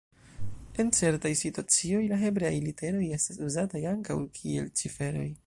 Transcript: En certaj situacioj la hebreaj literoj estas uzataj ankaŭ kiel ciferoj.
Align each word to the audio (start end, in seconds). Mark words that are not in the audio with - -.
En 0.83 0.87
certaj 0.99 1.31
situacioj 1.41 1.99
la 2.13 2.19
hebreaj 2.23 2.51
literoj 2.65 3.05
estas 3.19 3.41
uzataj 3.51 3.85
ankaŭ 3.93 4.19
kiel 4.41 4.75
ciferoj. 4.83 5.33